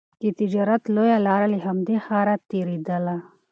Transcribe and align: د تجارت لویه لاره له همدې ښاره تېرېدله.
د 0.21 0.23
تجارت 0.39 0.83
لویه 0.95 1.17
لاره 1.27 1.47
له 1.53 1.59
همدې 1.65 1.97
ښاره 2.05 2.35
تېرېدله. 2.51 3.15